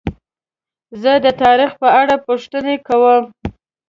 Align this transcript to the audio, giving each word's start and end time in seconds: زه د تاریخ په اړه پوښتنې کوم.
زه 1.01 1.11
د 1.25 1.27
تاریخ 1.41 1.71
په 1.81 1.87
اړه 2.01 2.15
پوښتنې 2.27 2.75
کوم. 2.87 3.23